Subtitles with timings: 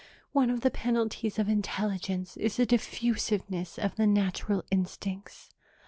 [0.31, 5.51] One of the penalties of intelligence is a diffusiveness of the natural instincts.